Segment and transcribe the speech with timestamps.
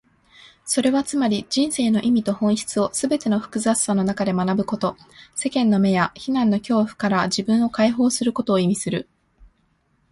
[0.65, 4.97] それはつまり、人生の意味と本質をすべての複雑さの中で学ぶこと、
[5.35, 9.07] 世間の目や非難の恐怖から自分を解放することを意味する。